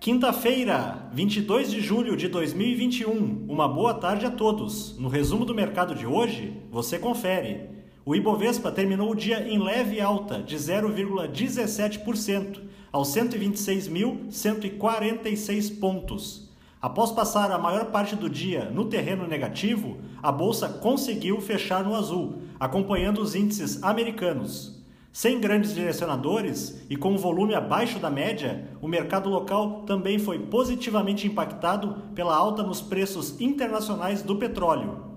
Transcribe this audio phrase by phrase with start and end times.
[0.00, 3.44] Quinta-feira, 22 de julho de 2021.
[3.46, 4.96] Uma boa tarde a todos.
[4.98, 7.68] No resumo do mercado de hoje, você confere.
[8.02, 16.48] O Ibovespa terminou o dia em leve alta de 0,17% aos 126.146 pontos.
[16.80, 21.94] Após passar a maior parte do dia no terreno negativo, a bolsa conseguiu fechar no
[21.94, 24.79] azul, acompanhando os índices americanos.
[25.12, 30.38] Sem grandes direcionadores e com um volume abaixo da média, o mercado local também foi
[30.38, 35.10] positivamente impactado pela alta nos preços internacionais do petróleo.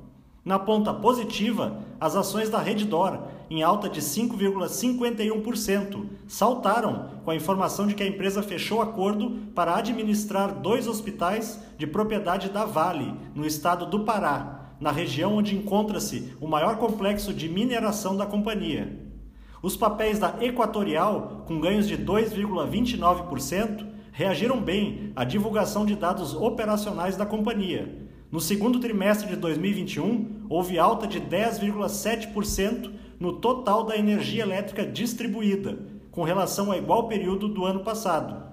[0.44, 3.20] Na ponta positiva, as ações da Reddor,
[3.52, 9.78] em alta de 5,51%, saltaram com a informação de que a empresa fechou acordo para
[9.78, 16.34] administrar dois hospitais de propriedade da Vale, no estado do Pará, na região onde encontra-se
[16.42, 19.12] o maior complexo de mineração da companhia.
[19.63, 27.16] Os papéis da Equatorial, com ganhos de 2,29%, reagiram bem à divulgação de dados operacionais
[27.16, 28.09] da companhia.
[28.30, 35.80] No segundo trimestre de 2021, houve alta de 10,7% no total da energia elétrica distribuída,
[36.11, 38.44] com relação ao igual período do ano passado.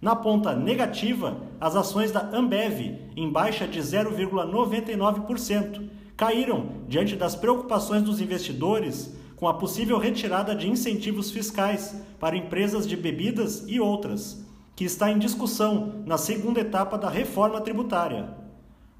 [0.00, 8.04] Na ponta negativa, as ações da Ambev, em baixa de 0,99%, caíram diante das preocupações
[8.04, 14.40] dos investidores com a possível retirada de incentivos fiscais para empresas de bebidas e outras,
[14.76, 18.36] que está em discussão na segunda etapa da reforma tributária.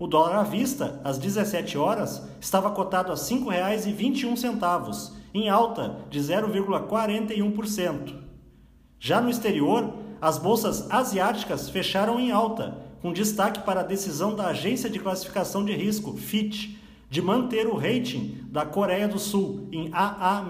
[0.01, 6.19] O dólar à vista, às 17 horas, estava cotado a R$ 5,21, em alta de
[6.19, 8.17] 0,41%.
[8.99, 14.49] Já no exterior, as bolsas asiáticas fecharam em alta, com destaque para a decisão da
[14.49, 16.82] agência de classificação de risco, Fitch,
[17.13, 20.47] de manter o rating da Coreia do Sul em AA-,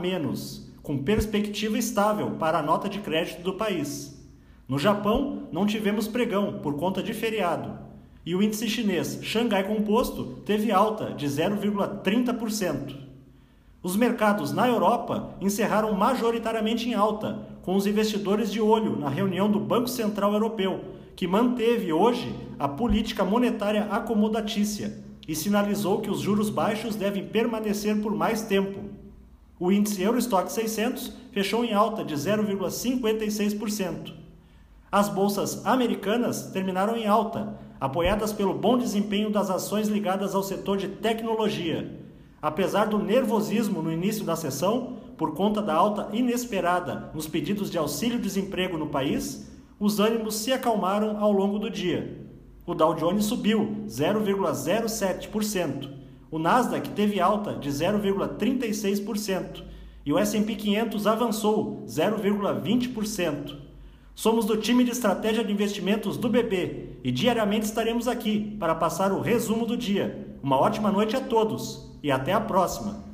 [0.81, 4.25] com perspectiva estável para a nota de crédito do país.
[4.69, 7.77] No Japão, não tivemos pregão por conta de feriado,
[8.25, 12.95] e o índice chinês Xangai Composto teve alta de 0,30%.
[13.83, 19.51] Os mercados na Europa encerraram majoritariamente em alta, com os investidores de olho na reunião
[19.51, 20.85] do Banco Central Europeu,
[21.17, 28.01] que manteve hoje a política monetária acomodatícia, e sinalizou que os juros baixos devem permanecer
[28.01, 28.81] por mais tempo.
[29.59, 34.13] O índice Eurostock 600 fechou em alta de 0,56%.
[34.91, 40.77] As bolsas americanas terminaram em alta, apoiadas pelo bom desempenho das ações ligadas ao setor
[40.77, 41.99] de tecnologia.
[42.41, 47.79] Apesar do nervosismo no início da sessão, por conta da alta inesperada nos pedidos de
[47.79, 52.32] auxílio-desemprego no país, os ânimos se acalmaram ao longo do dia.
[52.65, 55.91] O Dow Jones subiu 0,07%.
[56.31, 59.65] O Nasdaq teve alta de 0,36%
[60.07, 63.57] e o S&P 500 avançou 0,20%.
[64.15, 69.11] Somos do time de estratégia de investimentos do BB e diariamente estaremos aqui para passar
[69.11, 70.37] o resumo do dia.
[70.43, 73.12] Uma ótima noite a todos e até a próxima.